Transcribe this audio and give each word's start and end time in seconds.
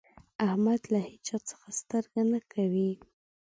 احمد 0.47 0.81
له 0.93 0.99
هيچا 1.07 1.37
څځه 1.47 1.67
سترګه 1.81 2.21
نه 2.31 2.39
کوي. 2.51 2.91